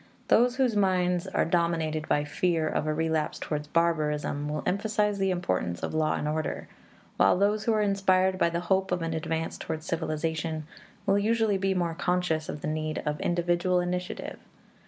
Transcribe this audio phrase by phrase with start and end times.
[0.29, 5.29] Those whose minds are dominated by fear of a relapse towards barbarism will emphasize the
[5.29, 6.67] importance of law and order,
[7.17, 10.65] while those who are inspired by the hope of an advance towards civilization
[11.05, 14.39] will usually be more conscious of the need of individual initiative.